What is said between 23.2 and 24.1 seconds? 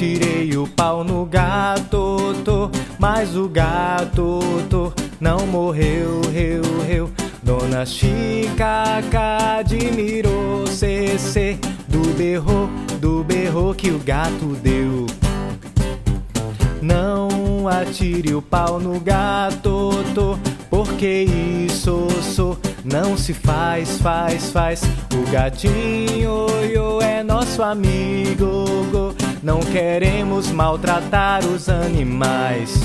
faz,